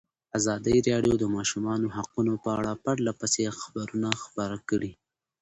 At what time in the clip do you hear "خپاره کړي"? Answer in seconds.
4.23-4.91